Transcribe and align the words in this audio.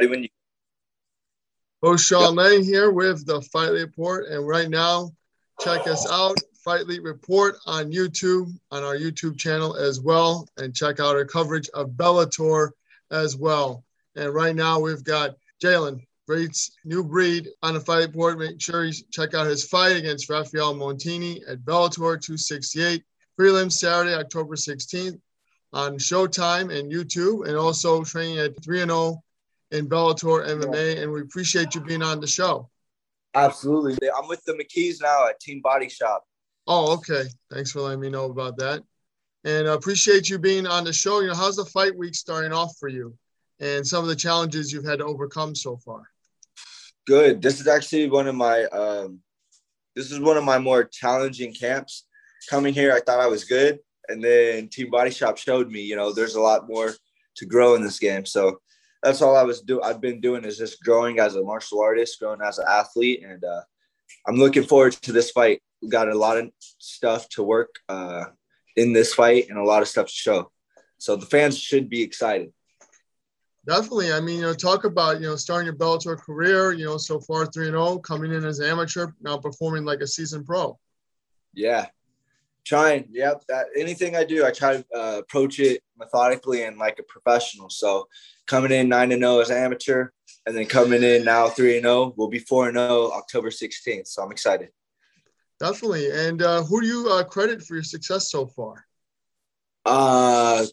Ready 0.00 0.10
when 0.10 0.22
you. 0.22 0.28
Host 1.82 2.06
Sean 2.06 2.34
Lang 2.34 2.64
here 2.64 2.90
with 2.90 3.26
the 3.26 3.42
Fight 3.42 3.72
League 3.72 3.82
Report, 3.82 4.28
and 4.28 4.48
right 4.48 4.70
now, 4.70 5.10
check 5.60 5.86
us 5.86 6.10
out, 6.10 6.38
Fight 6.64 6.86
League 6.86 7.04
Report 7.04 7.56
on 7.66 7.92
YouTube, 7.92 8.50
on 8.70 8.82
our 8.82 8.96
YouTube 8.96 9.36
channel 9.36 9.76
as 9.76 10.00
well, 10.00 10.48
and 10.56 10.74
check 10.74 11.00
out 11.00 11.16
our 11.16 11.26
coverage 11.26 11.68
of 11.74 11.90
Bellator 11.90 12.70
as 13.10 13.36
well. 13.36 13.84
And 14.16 14.32
right 14.32 14.56
now, 14.56 14.80
we've 14.80 15.04
got 15.04 15.36
Jalen 15.62 16.00
Breed's 16.26 16.70
new 16.86 17.04
breed 17.04 17.50
on 17.62 17.74
the 17.74 17.80
fight 17.80 18.06
report. 18.06 18.38
Make 18.38 18.58
sure 18.58 18.86
you 18.86 18.94
check 19.12 19.34
out 19.34 19.48
his 19.48 19.68
fight 19.68 19.98
against 19.98 20.30
Rafael 20.30 20.74
Montini 20.74 21.42
at 21.46 21.58
Bellator 21.58 22.18
268. 22.18 23.04
Prelim 23.38 23.70
Saturday, 23.70 24.14
October 24.14 24.56
16th 24.56 25.20
on 25.74 25.98
Showtime 25.98 26.74
and 26.74 26.90
YouTube, 26.90 27.46
and 27.46 27.54
also 27.54 28.02
training 28.02 28.38
at 28.38 28.64
3 28.64 28.78
0 28.78 29.22
in 29.70 29.88
Bellator 29.88 30.46
MMA. 30.46 31.02
And 31.02 31.12
we 31.12 31.20
appreciate 31.20 31.74
you 31.74 31.80
being 31.80 32.02
on 32.02 32.20
the 32.20 32.26
show. 32.26 32.68
Absolutely. 33.34 34.08
I'm 34.16 34.28
with 34.28 34.44
the 34.44 34.52
McKees 34.52 34.96
now 35.00 35.28
at 35.28 35.40
Team 35.40 35.60
Body 35.60 35.88
Shop. 35.88 36.24
Oh, 36.66 36.92
okay. 36.94 37.24
Thanks 37.52 37.72
for 37.72 37.80
letting 37.80 38.00
me 38.00 38.10
know 38.10 38.26
about 38.26 38.56
that. 38.58 38.82
And 39.44 39.68
I 39.68 39.74
appreciate 39.74 40.28
you 40.28 40.38
being 40.38 40.66
on 40.66 40.84
the 40.84 40.92
show. 40.92 41.20
You 41.20 41.28
know, 41.28 41.34
how's 41.34 41.56
the 41.56 41.64
fight 41.64 41.96
week 41.96 42.14
starting 42.14 42.52
off 42.52 42.76
for 42.78 42.88
you 42.88 43.16
and 43.58 43.86
some 43.86 44.02
of 44.02 44.08
the 44.08 44.16
challenges 44.16 44.72
you've 44.72 44.84
had 44.84 44.98
to 44.98 45.04
overcome 45.04 45.54
so 45.54 45.76
far? 45.78 46.02
Good. 47.06 47.40
This 47.40 47.60
is 47.60 47.66
actually 47.66 48.10
one 48.10 48.28
of 48.28 48.34
my 48.34 48.64
um, 48.64 49.20
this 49.96 50.10
is 50.10 50.20
one 50.20 50.36
of 50.36 50.44
my 50.44 50.58
more 50.58 50.84
challenging 50.84 51.54
camps. 51.54 52.06
Coming 52.48 52.72
here, 52.72 52.92
I 52.92 53.00
thought 53.00 53.20
I 53.20 53.26
was 53.26 53.44
good, 53.44 53.80
and 54.08 54.22
then 54.22 54.68
Team 54.68 54.90
Body 54.90 55.10
Shop 55.10 55.36
showed 55.36 55.70
me, 55.70 55.82
you 55.82 55.96
know, 55.96 56.12
there's 56.12 56.36
a 56.36 56.40
lot 56.40 56.68
more 56.68 56.92
to 57.36 57.46
grow 57.46 57.74
in 57.74 57.82
this 57.82 57.98
game. 57.98 58.24
So 58.24 58.60
that's 59.02 59.22
all 59.22 59.36
I 59.36 59.42
was 59.42 59.60
do. 59.62 59.80
I've 59.82 60.00
been 60.00 60.20
doing 60.20 60.44
is 60.44 60.58
just 60.58 60.82
growing 60.82 61.18
as 61.18 61.36
a 61.36 61.42
martial 61.42 61.80
artist, 61.80 62.20
growing 62.20 62.40
as 62.42 62.58
an 62.58 62.66
athlete, 62.68 63.24
and 63.24 63.42
uh, 63.44 63.62
I'm 64.26 64.36
looking 64.36 64.64
forward 64.64 64.92
to 64.92 65.12
this 65.12 65.30
fight. 65.30 65.62
We've 65.80 65.90
got 65.90 66.08
a 66.08 66.18
lot 66.18 66.36
of 66.36 66.50
stuff 66.58 67.28
to 67.30 67.42
work 67.42 67.74
uh, 67.88 68.24
in 68.76 68.92
this 68.92 69.14
fight 69.14 69.48
and 69.48 69.58
a 69.58 69.64
lot 69.64 69.82
of 69.82 69.88
stuff 69.88 70.06
to 70.06 70.12
show. 70.12 70.52
So 70.98 71.16
the 71.16 71.26
fans 71.26 71.58
should 71.58 71.88
be 71.88 72.02
excited. 72.02 72.52
Definitely. 73.66 74.12
I 74.12 74.20
mean, 74.20 74.36
you 74.36 74.42
know, 74.42 74.54
talk 74.54 74.84
about, 74.84 75.20
you 75.20 75.26
know, 75.26 75.36
starting 75.36 75.66
your 75.66 75.76
Bellator 75.76 76.18
career, 76.18 76.72
you 76.72 76.84
know, 76.84 76.96
so 76.96 77.20
far 77.20 77.46
3 77.46 77.66
and 77.66 77.74
0, 77.74 77.98
coming 77.98 78.32
in 78.32 78.44
as 78.44 78.60
amateur, 78.60 79.08
now 79.20 79.38
performing 79.38 79.84
like 79.84 80.00
a 80.00 80.06
seasoned 80.06 80.46
pro. 80.46 80.78
Yeah. 81.54 81.86
Trying. 82.64 83.08
Yep. 83.10 83.44
That 83.48 83.66
anything 83.76 84.16
I 84.16 84.24
do, 84.24 84.44
I 84.44 84.50
try 84.50 84.76
to 84.76 84.84
uh, 84.94 85.18
approach 85.18 85.58
it 85.58 85.82
methodically 85.98 86.64
and 86.64 86.78
like 86.78 86.98
a 86.98 87.02
professional. 87.04 87.70
So 87.70 88.06
coming 88.46 88.72
in 88.72 88.88
9 88.88 89.10
0 89.10 89.40
as 89.40 89.50
an 89.50 89.56
amateur 89.56 90.08
and 90.46 90.56
then 90.56 90.66
coming 90.66 91.02
in 91.02 91.24
now 91.24 91.48
3 91.48 91.76
and 91.76 91.84
0, 91.84 92.14
we'll 92.16 92.28
be 92.28 92.38
4 92.38 92.68
and 92.68 92.76
0 92.76 93.10
October 93.12 93.50
16th. 93.50 94.06
So 94.06 94.22
I'm 94.22 94.32
excited. 94.32 94.68
Definitely. 95.58 96.10
And 96.10 96.42
uh, 96.42 96.62
who 96.62 96.80
do 96.80 96.86
you 96.86 97.08
uh, 97.10 97.24
credit 97.24 97.62
for 97.62 97.74
your 97.74 97.82
success 97.82 98.30
so 98.30 98.46
far? 98.46 98.86
Uh, 99.84 100.64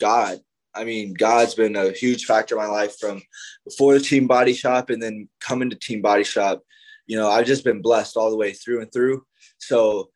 God. 0.00 0.38
I 0.72 0.84
mean, 0.84 1.14
God's 1.14 1.54
been 1.54 1.74
a 1.74 1.90
huge 1.90 2.26
factor 2.26 2.54
in 2.54 2.60
my 2.60 2.68
life 2.68 2.96
from 2.98 3.20
before 3.64 3.94
the 3.94 4.00
team 4.00 4.28
body 4.28 4.52
shop 4.52 4.90
and 4.90 5.02
then 5.02 5.28
coming 5.40 5.68
to 5.70 5.76
team 5.76 6.00
body 6.00 6.22
shop. 6.22 6.62
You 7.06 7.16
know, 7.16 7.28
I've 7.28 7.46
just 7.46 7.64
been 7.64 7.82
blessed 7.82 8.16
all 8.16 8.30
the 8.30 8.36
way 8.36 8.52
through 8.52 8.82
and 8.82 8.92
through. 8.92 9.24
So, 9.58 10.10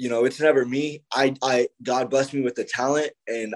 you 0.00 0.08
know, 0.08 0.24
it's 0.24 0.40
never 0.40 0.64
me. 0.64 1.02
I, 1.12 1.34
I, 1.42 1.68
God 1.82 2.08
blessed 2.08 2.32
me 2.32 2.40
with 2.40 2.54
the 2.54 2.64
talent 2.64 3.10
and 3.28 3.54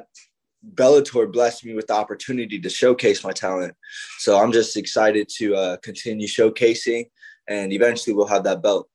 Bellator 0.75 1.33
blessed 1.33 1.65
me 1.65 1.73
with 1.73 1.87
the 1.87 1.95
opportunity 1.95 2.61
to 2.61 2.69
showcase 2.69 3.25
my 3.25 3.33
talent. 3.33 3.75
So 4.19 4.39
I'm 4.39 4.53
just 4.53 4.77
excited 4.77 5.31
to 5.37 5.57
uh, 5.57 5.77
continue 5.79 6.29
showcasing 6.29 7.09
and 7.49 7.73
eventually 7.73 8.15
we'll 8.15 8.27
have 8.27 8.45
that 8.45 8.61
belt. 8.61 8.91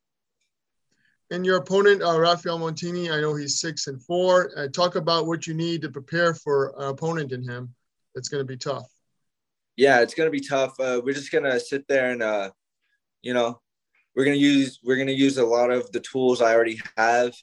And 1.32 1.44
your 1.44 1.58
opponent, 1.58 2.04
uh, 2.04 2.20
Rafael 2.20 2.60
Montini, 2.60 3.12
I 3.12 3.20
know 3.20 3.34
he's 3.34 3.60
six 3.60 3.88
and 3.88 4.00
four. 4.04 4.52
Uh, 4.56 4.68
talk 4.68 4.96
about 4.96 5.26
what 5.26 5.48
you 5.48 5.56
need 5.56 5.82
to 5.82 5.90
prepare 5.90 6.36
for 6.36 6.76
an 6.78 6.90
opponent 6.90 7.32
in 7.32 7.42
him. 7.42 7.74
It's 8.14 8.30
going 8.30 8.42
to 8.42 8.48
be 8.48 8.58
tough. 8.58 8.88
Yeah, 9.76 10.02
it's 10.02 10.14
going 10.14 10.28
to 10.28 10.32
be 10.32 10.48
tough. 10.48 10.80
Uh, 10.80 11.02
we're 11.04 11.16
just 11.16 11.32
going 11.32 11.46
to 11.46 11.60
sit 11.60 11.88
there 11.88 12.12
and, 12.12 12.22
uh, 12.22 12.52
you 13.24 13.34
know, 13.34 13.60
we're 14.20 14.26
going 14.26 14.38
to 14.38 14.46
use 14.46 14.80
we're 14.84 14.98
to 15.06 15.14
use 15.14 15.38
a 15.38 15.46
lot 15.46 15.72
of 15.72 15.90
the 15.94 16.02
tools 16.02 16.42
I 16.42 16.54
already 16.54 16.82
have 16.98 17.34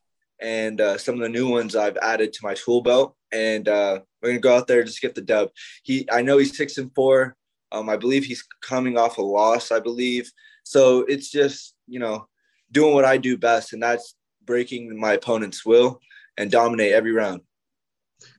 and 0.43 0.79
uh, 0.79 0.99
some 0.99 1.15
of 1.15 1.23
the 1.23 1.29
new 1.31 1.49
ones 1.49 1.75
I've 1.75 1.97
added 2.03 2.35
to 2.35 2.41
my 2.43 2.53
tool 2.53 2.83
belt. 2.83 3.17
And 3.33 3.67
uh, 3.67 4.01
we're 4.21 4.29
going 4.29 4.37
to 4.37 4.47
go 4.47 4.55
out 4.55 4.67
there 4.67 4.81
and 4.81 4.87
just 4.87 5.01
get 5.01 5.15
the 5.15 5.23
dub. 5.23 5.49
He, 5.85 6.07
I 6.13 6.21
know 6.21 6.37
he's 6.37 6.55
six 6.55 6.77
and 6.77 6.95
four. 6.95 7.35
Um, 7.73 7.89
I 7.89 7.97
believe 7.97 8.27
he's 8.27 8.45
coming 8.61 8.99
off 8.99 9.17
a 9.17 9.23
loss. 9.23 9.73
I 9.73 9.81
believe 9.81 10.31
so. 10.65 10.99
It's 11.09 11.31
just 11.31 11.75
you 11.87 11.99
know 11.99 12.29
doing 12.71 12.93
what 12.93 13.07
I 13.07 13.17
do 13.17 13.39
best, 13.39 13.73
and 13.73 13.83
that's 13.83 14.15
breaking 14.45 15.01
my 15.01 15.15
opponent's 15.15 15.65
will 15.65 15.99
and 16.37 16.51
dominate 16.51 16.93
every 16.93 17.13
round. 17.13 17.41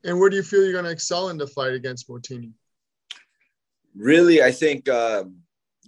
And 0.04 0.20
where 0.20 0.30
do 0.30 0.36
you 0.36 0.44
feel 0.44 0.62
you're 0.62 0.74
going 0.74 0.86
to 0.86 0.92
excel 0.92 1.30
in 1.30 1.40
the 1.40 1.48
fight 1.48 1.74
against 1.74 2.08
Montini? 2.08 2.52
Really, 3.96 4.44
I 4.44 4.52
think 4.52 4.88
um, 4.88 5.38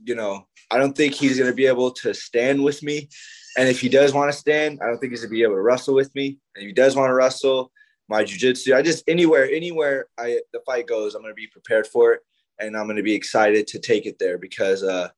you 0.03 0.15
know 0.15 0.45
I 0.71 0.77
don't 0.77 0.95
think 0.95 1.13
he's 1.13 1.37
going 1.37 1.49
to 1.49 1.55
be 1.55 1.67
able 1.67 1.91
to 1.91 2.13
stand 2.13 2.63
with 2.63 2.83
me, 2.83 3.09
and 3.57 3.67
if 3.67 3.79
he 3.79 3.89
does 3.89 4.13
want 4.13 4.31
to 4.31 4.37
stand, 4.37 4.79
I 4.81 4.87
don't 4.87 4.99
think 4.99 5.11
he's 5.11 5.21
going 5.21 5.29
to 5.29 5.35
be 5.35 5.43
able 5.43 5.55
to 5.55 5.61
wrestle 5.61 5.95
with 5.95 6.13
me. 6.15 6.37
And 6.55 6.63
if 6.63 6.67
he 6.67 6.73
does 6.73 6.95
want 6.95 7.09
to 7.09 7.13
wrestle, 7.13 7.71
my 8.07 8.23
jujitsu, 8.23 8.75
I 8.75 8.81
just 8.81 9.03
anywhere, 9.07 9.45
anywhere 9.45 10.07
I 10.17 10.41
the 10.53 10.61
fight 10.65 10.87
goes, 10.87 11.15
I'm 11.15 11.21
going 11.21 11.31
to 11.31 11.35
be 11.35 11.47
prepared 11.47 11.87
for 11.87 12.13
it, 12.13 12.21
and 12.59 12.75
I'm 12.75 12.85
going 12.85 12.97
to 12.97 13.03
be 13.03 13.13
excited 13.13 13.67
to 13.67 13.79
take 13.79 14.05
it 14.05 14.19
there 14.19 14.37
because 14.37 14.83
uh, 14.83 15.09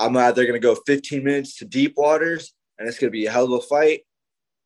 I'm 0.00 0.16
either 0.16 0.44
going 0.44 0.60
to 0.60 0.66
go 0.66 0.76
15 0.86 1.22
minutes 1.22 1.56
to 1.58 1.64
deep 1.64 1.94
waters 1.96 2.52
and 2.78 2.88
it's 2.88 2.98
going 2.98 3.08
to 3.08 3.16
be 3.16 3.26
a 3.26 3.30
hell 3.30 3.44
of 3.44 3.52
a 3.52 3.60
fight, 3.60 4.00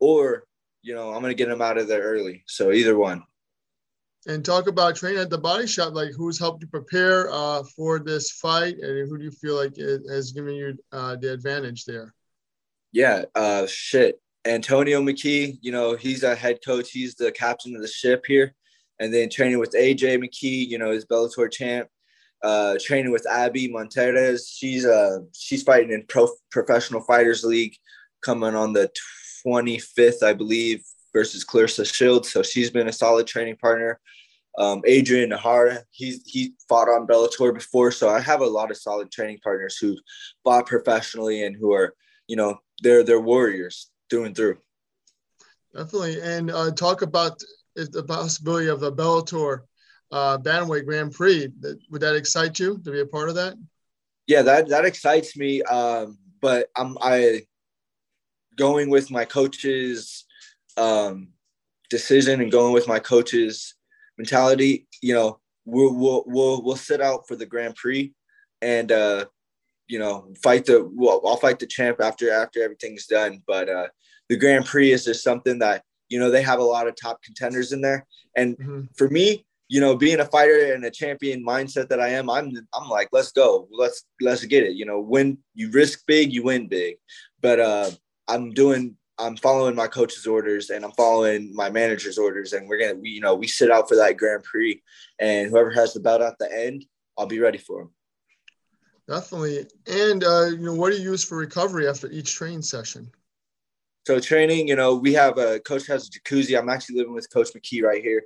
or, 0.00 0.44
you 0.82 0.94
know, 0.94 1.12
I'm 1.12 1.20
going 1.20 1.30
to 1.30 1.34
get 1.34 1.50
him 1.50 1.60
out 1.60 1.76
of 1.76 1.86
there 1.86 2.02
early. 2.02 2.44
So 2.46 2.72
either 2.72 2.96
one. 2.96 3.24
And 4.26 4.44
talk 4.44 4.66
about 4.66 4.96
training 4.96 5.20
at 5.20 5.30
the 5.30 5.38
body 5.38 5.66
shop. 5.66 5.94
Like, 5.94 6.10
who's 6.16 6.38
helped 6.38 6.62
you 6.62 6.68
prepare 6.68 7.30
uh, 7.30 7.62
for 7.76 8.00
this 8.00 8.32
fight, 8.32 8.76
and 8.78 9.08
who 9.08 9.18
do 9.18 9.24
you 9.24 9.30
feel 9.30 9.54
like 9.54 9.76
has 9.76 10.32
given 10.32 10.54
you 10.54 10.76
uh, 10.90 11.16
the 11.16 11.32
advantage 11.32 11.84
there? 11.84 12.12
Yeah, 12.92 13.24
uh, 13.34 13.66
shit. 13.66 14.20
Antonio 14.44 15.00
McKee, 15.00 15.58
you 15.60 15.72
know, 15.72 15.96
he's 15.96 16.22
a 16.22 16.34
head 16.34 16.58
coach. 16.64 16.90
He's 16.90 17.14
the 17.14 17.30
captain 17.32 17.76
of 17.76 17.82
the 17.82 17.88
ship 17.88 18.24
here. 18.26 18.54
And 18.98 19.12
then 19.12 19.28
training 19.28 19.58
with 19.58 19.72
AJ 19.72 20.18
McKee, 20.18 20.66
you 20.66 20.78
know, 20.78 20.90
his 20.90 21.04
Bellator 21.04 21.50
champ 21.50 21.88
uh, 22.42 22.76
training 22.80 23.12
with 23.12 23.26
Abby 23.28 23.68
Monteres. 23.68 24.48
She's 24.48 24.86
uh 24.86 25.18
she's 25.34 25.62
fighting 25.62 25.90
in 25.90 26.04
Pro 26.06 26.28
Professional 26.50 27.00
Fighters 27.00 27.44
League, 27.44 27.76
coming 28.24 28.54
on 28.54 28.72
the 28.72 28.90
25th, 29.46 30.22
I 30.22 30.32
believe, 30.32 30.84
versus 31.12 31.44
Claressa 31.44 31.92
Shields. 31.92 32.32
So 32.32 32.42
she's 32.42 32.70
been 32.70 32.88
a 32.88 32.92
solid 32.92 33.26
training 33.26 33.56
partner. 33.56 34.00
Um, 34.58 34.82
Adrian 34.86 35.30
Nahara, 35.30 35.82
he's 35.90 36.22
he 36.26 36.54
fought 36.68 36.88
on 36.88 37.06
Bellator 37.06 37.52
before, 37.52 37.90
so 37.92 38.08
I 38.08 38.20
have 38.20 38.40
a 38.40 38.46
lot 38.46 38.70
of 38.70 38.76
solid 38.76 39.10
training 39.12 39.38
partners 39.44 39.76
who 39.76 39.96
fought 40.44 40.66
professionally 40.66 41.44
and 41.44 41.54
who 41.54 41.72
are, 41.72 41.94
you 42.26 42.36
know, 42.36 42.58
they're 42.82 43.02
they're 43.04 43.20
warriors 43.20 43.90
through 44.08 44.24
and 44.24 44.36
through. 44.36 44.58
Definitely, 45.74 46.20
and 46.22 46.50
uh, 46.50 46.70
talk 46.72 47.02
about 47.02 47.38
the 47.74 48.04
possibility 48.04 48.68
of 48.68 48.80
the 48.80 48.92
Bellator 48.92 49.60
uh, 50.10 50.38
Bantamweight 50.38 50.86
Grand 50.86 51.12
Prix. 51.12 51.52
Would 51.90 52.00
that 52.00 52.16
excite 52.16 52.58
you 52.58 52.78
to 52.84 52.90
be 52.90 53.00
a 53.00 53.06
part 53.06 53.28
of 53.28 53.34
that? 53.34 53.54
Yeah, 54.26 54.42
that 54.42 54.68
that 54.68 54.84
excites 54.86 55.36
me. 55.36 55.62
Um, 55.62 56.18
but 56.40 56.68
I'm 56.76 56.96
I 57.02 57.42
going 58.56 58.88
with 58.88 59.10
my 59.10 59.24
coaches. 59.26 60.24
um, 60.76 61.28
decision 61.88 62.40
and 62.40 62.50
going 62.50 62.72
with 62.72 62.88
my 62.88 62.98
coach's 62.98 63.75
mentality. 64.18 64.86
You 65.02 65.14
know, 65.14 65.40
we'll 65.64 65.94
we'll 65.94 66.24
we'll, 66.26 66.62
we'll 66.62 66.76
sit 66.76 67.00
out 67.00 67.26
for 67.28 67.36
the 67.36 67.46
Grand 67.46 67.76
Prix 67.76 68.12
and 68.62 68.90
uh, 68.90 69.26
you 69.86 69.98
know 69.98 70.32
fight 70.42 70.66
the 70.66 70.88
well, 70.94 71.22
I'll 71.24 71.36
fight 71.36 71.58
the 71.58 71.66
champ 71.66 72.00
after 72.00 72.30
after 72.30 72.62
everything's 72.62 73.06
done. 73.06 73.42
But 73.46 73.68
uh, 73.68 73.88
the 74.28 74.36
Grand 74.36 74.66
Prix 74.66 74.92
is 74.92 75.04
just 75.04 75.22
something 75.22 75.58
that 75.60 75.82
you 76.08 76.18
know 76.18 76.30
they 76.30 76.42
have 76.42 76.58
a 76.58 76.64
lot 76.64 76.88
of 76.88 76.94
top 76.96 77.22
contenders 77.22 77.72
in 77.72 77.80
there, 77.80 78.06
and 78.36 78.56
mm-hmm. 78.58 78.82
for 78.96 79.08
me, 79.08 79.46
you 79.68 79.80
know, 79.80 79.96
being 79.96 80.20
a 80.20 80.24
fighter 80.24 80.72
and 80.72 80.84
a 80.84 80.90
champion 80.90 81.44
mindset 81.44 81.88
that 81.88 82.00
I 82.00 82.08
am, 82.10 82.30
I'm 82.30 82.52
I'm 82.72 82.88
like, 82.88 83.08
let's 83.12 83.32
go, 83.32 83.68
let's 83.70 84.04
let's 84.20 84.44
get 84.44 84.62
it. 84.62 84.76
You 84.76 84.84
know, 84.84 85.00
when 85.00 85.38
you 85.54 85.70
risk 85.70 86.04
big, 86.06 86.32
you 86.32 86.44
win 86.44 86.68
big. 86.68 86.96
But 87.42 87.60
uh, 87.60 87.90
I'm 88.28 88.52
doing, 88.52 88.96
I'm 89.18 89.36
following 89.36 89.74
my 89.74 89.86
coach's 89.86 90.26
orders 90.26 90.70
and 90.70 90.84
I'm 90.84 90.92
following 90.92 91.54
my 91.54 91.70
manager's 91.70 92.18
orders, 92.18 92.52
and 92.52 92.68
we're 92.68 92.78
gonna, 92.78 92.94
we, 92.94 93.10
you 93.10 93.20
know, 93.20 93.34
we 93.34 93.46
sit 93.46 93.70
out 93.70 93.88
for 93.88 93.96
that 93.96 94.16
Grand 94.16 94.44
Prix, 94.44 94.82
and 95.18 95.50
whoever 95.50 95.70
has 95.70 95.94
the 95.94 96.00
belt 96.00 96.22
at 96.22 96.38
the 96.38 96.52
end, 96.52 96.84
I'll 97.16 97.26
be 97.26 97.40
ready 97.40 97.58
for 97.58 97.82
him. 97.82 97.90
Definitely. 99.08 99.66
And 99.86 100.24
uh, 100.24 100.46
you 100.46 100.58
know, 100.58 100.74
what 100.74 100.92
do 100.92 100.98
you 100.98 101.10
use 101.10 101.24
for 101.24 101.36
recovery 101.36 101.88
after 101.88 102.10
each 102.10 102.34
training 102.34 102.62
session? 102.62 103.10
So 104.06 104.20
training, 104.20 104.68
you 104.68 104.76
know, 104.76 104.94
we 104.94 105.12
have 105.14 105.38
a 105.38 105.60
coach 105.60 105.86
has 105.86 106.08
a 106.08 106.10
jacuzzi. 106.10 106.58
I'm 106.58 106.68
actually 106.68 106.96
living 106.98 107.14
with 107.14 107.32
Coach 107.32 107.48
McKee 107.54 107.82
right 107.82 108.02
here 108.02 108.22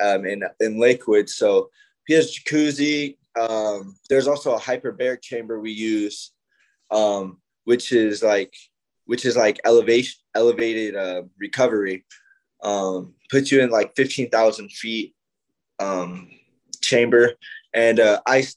um, 0.00 0.24
in 0.24 0.42
in 0.60 0.78
Lakewood. 0.78 1.28
So 1.28 1.70
he 2.06 2.14
has 2.14 2.36
jacuzzi. 2.36 3.16
Um, 3.38 3.96
there's 4.08 4.26
also 4.26 4.54
a 4.54 4.60
hyperbaric 4.60 5.20
chamber 5.20 5.60
we 5.60 5.70
use, 5.70 6.32
um, 6.90 7.40
which 7.64 7.92
is 7.92 8.22
like 8.22 8.54
which 9.10 9.24
is 9.24 9.36
like 9.36 9.58
elevation 9.64 10.20
elevated 10.36 10.94
uh, 10.94 11.22
recovery. 11.36 12.04
Um, 12.62 13.14
puts 13.28 13.50
you 13.50 13.60
in 13.60 13.68
like 13.68 13.96
fifteen 13.96 14.30
thousand 14.30 14.70
feet 14.70 15.16
um, 15.80 16.28
chamber, 16.80 17.32
and 17.74 17.98
uh, 17.98 18.20
ice. 18.24 18.54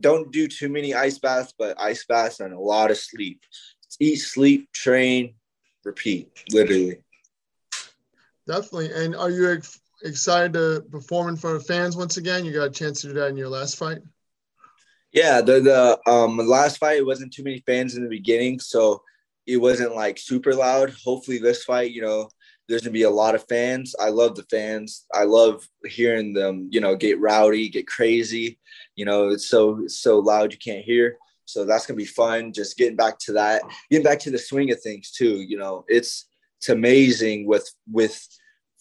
Don't 0.00 0.32
do 0.32 0.48
too 0.48 0.70
many 0.70 0.94
ice 0.94 1.18
baths, 1.18 1.52
but 1.58 1.78
ice 1.78 2.06
baths 2.06 2.40
and 2.40 2.54
a 2.54 2.58
lot 2.58 2.90
of 2.90 2.96
sleep. 2.96 3.42
Eat, 4.00 4.16
sleep, 4.16 4.72
train, 4.72 5.34
repeat. 5.84 6.30
Literally. 6.50 7.02
Definitely. 8.46 8.92
And 8.94 9.14
are 9.14 9.28
you 9.28 9.60
excited 10.02 10.54
to 10.54 10.86
perform 10.90 11.28
in 11.28 11.36
front 11.36 11.56
of 11.56 11.66
fans 11.66 11.98
once 11.98 12.16
again? 12.16 12.46
You 12.46 12.54
got 12.54 12.68
a 12.68 12.70
chance 12.70 13.02
to 13.02 13.08
do 13.08 13.12
that 13.12 13.28
in 13.28 13.36
your 13.36 13.50
last 13.50 13.76
fight. 13.76 13.98
Yeah, 15.12 15.42
the 15.42 15.60
the 15.60 16.10
um 16.10 16.38
last 16.38 16.78
fight 16.78 16.96
it 16.96 17.06
wasn't 17.06 17.34
too 17.34 17.44
many 17.44 17.62
fans 17.66 17.94
in 17.94 18.02
the 18.02 18.08
beginning, 18.08 18.58
so 18.58 19.02
it 19.46 19.56
wasn't 19.56 19.94
like 19.94 20.18
super 20.18 20.54
loud. 20.54 20.94
Hopefully, 21.04 21.38
this 21.38 21.64
fight, 21.64 21.92
you 21.92 22.02
know, 22.02 22.28
there's 22.68 22.82
gonna 22.82 22.92
be 22.92 23.02
a 23.02 23.10
lot 23.10 23.34
of 23.34 23.46
fans. 23.48 23.94
I 23.98 24.08
love 24.10 24.34
the 24.34 24.44
fans. 24.44 25.04
I 25.12 25.24
love 25.24 25.66
hearing 25.84 26.32
them, 26.32 26.68
you 26.70 26.80
know, 26.80 26.96
get 26.96 27.20
rowdy, 27.20 27.68
get 27.68 27.86
crazy. 27.86 28.58
You 28.96 29.04
know, 29.04 29.28
it's 29.28 29.48
so 29.48 29.80
it's 29.84 29.98
so 29.98 30.18
loud 30.18 30.52
you 30.52 30.58
can't 30.58 30.84
hear. 30.84 31.16
So 31.44 31.64
that's 31.64 31.86
gonna 31.86 31.98
be 31.98 32.04
fun. 32.04 32.52
Just 32.52 32.76
getting 32.78 32.96
back 32.96 33.18
to 33.20 33.32
that, 33.32 33.62
getting 33.90 34.04
back 34.04 34.20
to 34.20 34.30
the 34.30 34.38
swing 34.38 34.70
of 34.70 34.80
things 34.80 35.10
too. 35.10 35.40
You 35.42 35.58
know, 35.58 35.84
it's 35.88 36.26
it's 36.58 36.68
amazing 36.68 37.46
with 37.46 37.68
with 37.90 38.26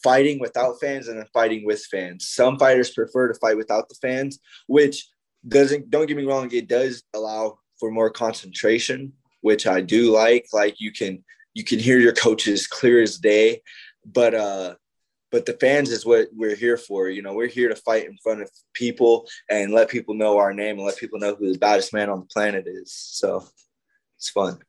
fighting 0.04 0.40
without 0.40 0.80
fans 0.80 1.08
and 1.08 1.20
then 1.20 1.28
fighting 1.34 1.66
with 1.66 1.84
fans. 1.86 2.28
Some 2.28 2.58
fighters 2.58 2.92
prefer 2.92 3.28
to 3.28 3.40
fight 3.40 3.58
without 3.58 3.90
the 3.90 3.96
fans, 3.96 4.40
which 4.68 5.08
doesn't 5.48 5.90
don't 5.90 6.08
get 6.08 6.18
me 6.18 6.26
wrong, 6.26 6.52
it 6.52 6.68
does 6.68 7.04
allow 7.14 7.60
for 7.80 7.92
more 7.92 8.10
concentration, 8.12 9.14
which 9.42 9.68
I 9.68 9.82
do 9.82 10.12
like. 10.12 10.48
Like 10.54 10.80
you 10.80 10.92
can 10.92 11.24
you 11.54 11.64
can 11.64 11.80
hear 11.80 12.00
your 12.00 12.14
coaches 12.14 12.68
clear 12.68 13.02
as 13.02 13.18
day, 13.18 13.62
but 14.06 14.34
uh 14.34 14.76
but 15.32 15.46
the 15.46 15.54
fans 15.54 15.90
is 15.90 16.06
what 16.06 16.28
we're 16.34 16.56
here 16.56 16.78
for. 16.78 17.10
You 17.10 17.22
know, 17.22 17.34
we're 17.34 17.48
here 17.48 17.70
to 17.70 17.76
fight 17.76 18.06
in 18.06 18.18
front 18.18 18.42
of 18.42 18.52
people 18.74 19.28
and 19.50 19.72
let 19.72 19.90
people 19.90 20.14
know 20.14 20.38
our 20.38 20.54
name 20.54 20.76
and 20.78 20.86
let 20.86 20.98
people 20.98 21.20
know 21.20 21.36
who 21.36 21.52
the 21.52 21.58
baddest 21.58 21.94
man 21.94 22.10
on 22.10 22.20
the 22.20 22.26
planet 22.26 22.66
is. 22.68 22.94
So 22.94 23.46
it's 24.18 24.30
fun. 24.30 24.60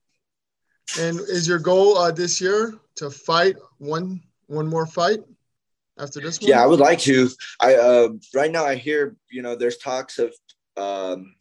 And 0.98 1.18
is 1.20 1.48
your 1.48 1.58
goal 1.58 1.98
uh, 1.98 2.12
this 2.12 2.40
year 2.40 2.74
to 2.96 3.10
fight 3.10 3.56
one 3.78 4.22
one 4.46 4.68
more 4.68 4.86
fight 4.86 5.20
after 5.98 6.20
this 6.20 6.40
one? 6.40 6.50
Yeah, 6.50 6.62
I 6.62 6.66
would 6.66 6.80
like 6.80 7.00
to. 7.00 7.28
I 7.60 7.74
uh, 7.76 8.08
right 8.34 8.50
now 8.50 8.64
I 8.64 8.76
hear 8.76 9.16
you 9.30 9.42
know 9.42 9.56
there's 9.56 9.78
talks 9.78 10.18
of 10.18 10.34
um, 10.76 11.34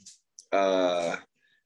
uh, 0.51 1.17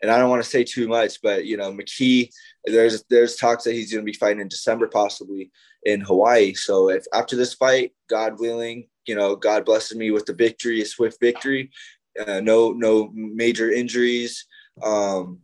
and 0.01 0.11
I 0.11 0.17
don't 0.17 0.29
want 0.29 0.43
to 0.43 0.49
say 0.49 0.63
too 0.63 0.87
much, 0.87 1.21
but 1.21 1.45
you 1.45 1.57
know 1.57 1.71
McKee, 1.71 2.29
there's 2.65 3.03
there's 3.09 3.35
talks 3.35 3.63
that 3.63 3.73
he's 3.73 3.91
going 3.91 4.05
to 4.05 4.11
be 4.11 4.17
fighting 4.17 4.41
in 4.41 4.47
December 4.47 4.87
possibly 4.87 5.51
in 5.83 6.01
Hawaii. 6.01 6.53
So 6.53 6.89
if 6.89 7.05
after 7.13 7.35
this 7.35 7.53
fight, 7.53 7.93
God 8.09 8.39
willing, 8.39 8.87
you 9.05 9.15
know 9.15 9.35
God 9.35 9.65
blesses 9.65 9.97
me 9.97 10.11
with 10.11 10.25
the 10.25 10.33
victory, 10.33 10.81
a 10.81 10.85
swift 10.85 11.19
victory, 11.19 11.71
uh, 12.19 12.41
no 12.41 12.71
no 12.71 13.09
major 13.13 13.71
injuries. 13.71 14.45
Um, 14.83 15.39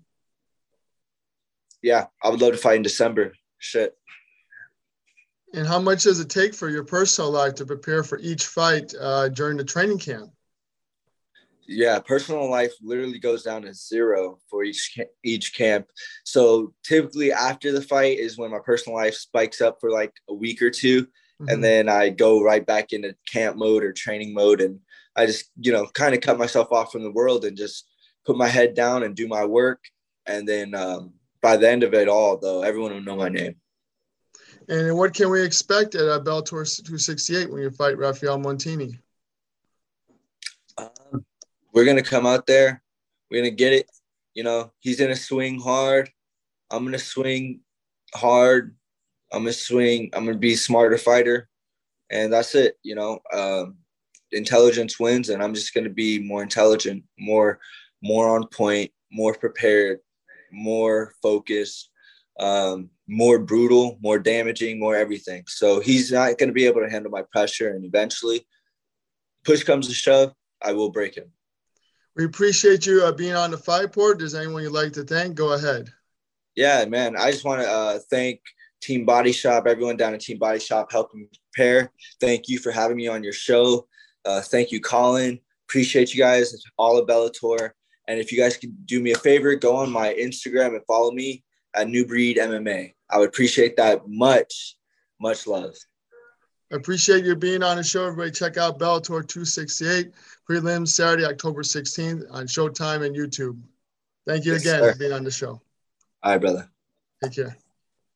yeah, 1.82 2.06
I 2.24 2.30
would 2.30 2.42
love 2.42 2.52
to 2.52 2.58
fight 2.58 2.76
in 2.76 2.84
December. 2.84 3.34
Shit. 3.58 3.96
And 5.54 5.68
how 5.68 5.80
much 5.80 6.04
does 6.04 6.20
it 6.20 6.30
take 6.30 6.54
for 6.54 6.70
your 6.70 6.86
personal 6.86 7.30
life 7.30 7.56
to 7.56 7.66
prepare 7.66 8.04
for 8.04 8.18
each 8.20 8.46
fight 8.46 8.94
uh, 9.00 9.28
during 9.30 9.58
the 9.58 9.66
training 9.66 10.00
camp? 10.00 10.32
Yeah, 11.68 12.00
personal 12.00 12.50
life 12.50 12.74
literally 12.82 13.20
goes 13.20 13.44
down 13.44 13.62
to 13.64 13.74
zero 13.74 14.40
for 14.50 14.64
each 14.64 15.00
each 15.24 15.56
camp. 15.56 15.88
So 16.26 16.74
typically 16.84 17.32
after 17.32 17.72
the 17.72 17.82
fight 17.82 18.20
is 18.20 18.38
when 18.38 18.52
my 18.52 18.60
personal 18.60 18.98
life 18.98 19.16
spikes 19.16 19.62
up 19.62 19.78
for 19.80 19.92
like 19.92 20.14
a 20.30 20.34
week 20.34 20.62
or 20.62 20.70
2 20.70 21.04
mm-hmm. 21.04 21.50
and 21.50 21.64
then 21.64 21.88
I 21.88 22.10
go 22.10 22.42
right 22.42 22.66
back 22.66 22.94
into 22.94 23.16
camp 23.32 23.58
mode 23.58 23.84
or 23.84 23.94
training 23.94 24.34
mode, 24.34 24.62
and 24.62 24.80
I 25.16 25.26
just 25.26 25.52
you 25.60 25.72
know 25.72 25.88
kind 25.88 26.16
of 26.16 26.22
cut 26.22 26.40
myself 26.40 26.72
off 26.72 26.92
from 26.92 27.04
the 27.04 27.12
world 27.12 27.46
and 27.46 27.56
just 27.56 27.88
put 28.26 28.38
my 28.38 28.48
head 28.48 28.74
down 28.74 29.04
and 29.04 29.16
do 29.16 29.28
my 29.28 29.46
work. 29.46 29.84
And 30.26 30.48
then 30.48 30.76
um, 30.76 31.14
by 31.42 31.58
the 31.58 31.70
end 31.70 31.84
of 31.84 31.94
it 31.94 32.08
all, 32.08 32.38
though, 32.38 32.62
everyone 32.62 32.94
will 32.94 33.02
know 33.02 33.16
my 33.16 33.30
name. 33.30 33.56
And 34.68 34.96
what 34.96 35.14
can 35.14 35.30
we 35.30 35.44
expect 35.44 35.96
at 35.96 36.08
uh, 36.08 36.20
Bellator 36.20 36.66
268 36.86 37.52
when 37.52 37.62
you 37.62 37.72
fight 37.72 37.98
Rafael 37.98 38.38
Montini? 38.38 38.98
Um, 40.78 41.26
we're 41.74 41.86
gonna 41.86 42.04
come 42.04 42.26
out 42.26 42.48
there. 42.48 42.82
We're 43.30 43.42
gonna 43.42 43.52
get 43.52 43.74
it. 43.74 43.90
You 44.34 44.44
know, 44.44 44.72
he's 44.80 45.00
gonna 45.00 45.16
swing 45.16 45.60
hard. 45.60 46.10
I'm 46.70 46.84
gonna 46.86 47.00
swing 47.00 47.62
hard. 48.14 48.76
I'm 49.32 49.44
gonna 49.44 49.54
swing. 49.54 50.10
I'm 50.14 50.26
gonna 50.26 50.38
be 50.38 50.56
smarter 50.56 50.98
fighter, 50.98 51.50
and 52.10 52.32
that's 52.32 52.56
it. 52.56 52.78
You 52.84 52.96
know, 52.96 53.20
um, 53.34 53.78
intelligence 54.32 55.00
wins, 55.00 55.30
and 55.30 55.42
I'm 55.42 55.54
just 55.54 55.74
gonna 55.74 55.90
be 55.90 56.20
more 56.20 56.44
intelligent, 56.44 57.04
more, 57.18 57.60
more 58.02 58.36
on 58.36 58.48
point, 58.48 58.92
more 59.12 59.34
prepared, 59.34 60.00
more 60.52 61.14
focused. 61.22 61.90
Um, 62.40 62.90
more 63.08 63.38
brutal, 63.38 64.00
more 64.02 64.18
damaging, 64.18 64.80
more 64.80 64.96
everything. 64.96 65.44
So 65.46 65.82
he's 65.82 66.12
not 66.12 66.38
to 66.40 66.52
be 66.52 66.66
able 66.66 66.82
to 66.82 66.90
handle 66.90 67.12
my 67.12 67.24
pressure. 67.24 67.70
And 67.70 67.84
eventually, 67.84 68.48
push 69.44 69.64
comes 69.64 69.90
to 69.90 69.94
shove, 69.94 70.34
I 70.62 70.72
will 70.72 70.90
break 70.90 71.16
him. 71.16 71.32
We 72.16 72.26
appreciate 72.26 72.86
you 72.86 73.04
uh, 73.04 73.12
being 73.12 73.36
on 73.36 73.52
the 73.52 73.58
fight 73.58 73.94
port. 73.94 74.20
Does 74.20 74.36
anyone 74.36 74.64
you'd 74.64 74.72
like 74.72 74.94
to 74.94 75.04
thank? 75.04 75.36
Go 75.36 75.54
ahead. 75.54 75.90
Yeah, 76.56 76.84
man. 76.86 77.16
I 77.16 77.32
just 77.32 77.46
want 77.46 77.62
to 77.62 77.70
uh, 77.70 78.00
thank 78.10 78.42
Team 78.82 79.06
Body 79.06 79.32
Shop, 79.32 79.66
everyone 79.68 79.96
down 79.96 80.14
at 80.14 80.20
Team 80.20 80.38
Body 80.38 80.60
Shop 80.60 80.92
helping 80.92 81.28
prepare. 81.54 81.92
Thank 82.20 82.50
you 82.50 82.60
for 82.60 82.72
having 82.72 82.98
me 82.98 83.08
on 83.08 83.24
your 83.24 83.34
show. 83.34 83.88
Uh, 84.26 84.42
thank 84.42 84.72
you, 84.72 84.82
Colin. 84.82 85.40
Appreciate 85.70 86.14
you 86.14 86.22
guys, 86.22 86.54
all 86.78 86.98
of 86.98 87.08
Bellator. 87.08 87.72
And 88.08 88.20
if 88.20 88.32
you 88.32 88.38
guys 88.38 88.58
can 88.58 88.76
do 88.86 89.00
me 89.00 89.14
a 89.14 89.18
favor, 89.18 89.56
go 89.56 89.78
on 89.78 89.90
my 89.90 90.14
Instagram 90.14 90.76
and 90.76 90.86
follow 90.86 91.12
me 91.12 91.44
at 91.74 91.88
New 91.88 92.06
Breed 92.06 92.38
MMA. 92.38 92.94
I 93.10 93.18
would 93.18 93.30
appreciate 93.30 93.78
that 93.78 94.02
much, 94.08 94.76
much 95.22 95.48
love. 95.48 95.76
I 96.72 96.76
appreciate 96.78 97.26
you 97.26 97.36
being 97.36 97.64
on 97.64 97.78
the 97.78 97.84
show. 97.84 98.06
Everybody, 98.06 98.32
check 98.32 98.58
out 98.58 98.80
Bellator 98.80 99.28
268 99.28 100.12
prelims 100.50 100.90
Saturday, 100.90 101.26
October 101.26 101.64
16th 101.64 102.24
on 102.32 102.48
Showtime 102.48 103.06
and 103.06 103.16
YouTube. 103.16 103.60
Thank 104.26 104.46
you 104.46 104.54
yes, 104.54 104.62
again 104.62 104.80
sir. 104.80 104.94
for 104.94 105.00
being 105.00 105.12
on 105.12 105.24
the 105.24 105.32
show. 105.32 105.62
All 106.24 106.32
right, 106.32 106.40
brother. 106.40 106.70
Take 107.24 107.34
care. 107.34 107.58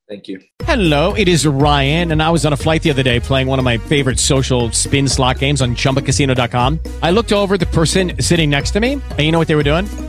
Thank 0.07 0.27
you. 0.27 0.39
Hello, 0.63 1.13
it 1.15 1.27
is 1.27 1.47
Ryan, 1.47 2.11
and 2.11 2.21
I 2.21 2.29
was 2.29 2.45
on 2.45 2.53
a 2.53 2.57
flight 2.57 2.83
the 2.83 2.91
other 2.91 3.03
day 3.03 3.19
playing 3.19 3.47
one 3.47 3.57
of 3.59 3.65
my 3.65 3.77
favorite 3.77 4.19
social 4.19 4.71
spin 4.71 5.07
slot 5.07 5.39
games 5.39 5.61
on 5.61 5.75
chumbacasino.com. 5.75 6.79
I 7.01 7.11
looked 7.11 7.33
over 7.33 7.57
the 7.57 7.65
person 7.67 8.21
sitting 8.21 8.51
next 8.51 8.71
to 8.71 8.79
me, 8.79 8.93
and 8.93 9.19
you 9.19 9.31
know 9.31 9.39
what 9.39 9.47
they 9.47 9.55
were 9.55 9.63
doing? 9.63 10.04